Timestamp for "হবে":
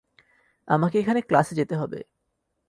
1.75-1.99